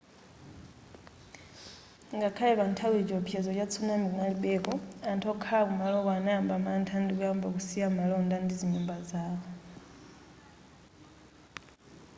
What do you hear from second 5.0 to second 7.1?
anthu okhala kumaloko anayamba mantha